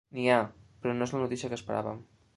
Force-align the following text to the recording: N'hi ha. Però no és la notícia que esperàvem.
N'hi 0.17 0.23
ha. 0.35 0.37
Però 0.85 0.95
no 0.95 1.07
és 1.09 1.13
la 1.17 1.21
notícia 1.25 1.53
que 1.53 1.63
esperàvem. 1.63 2.05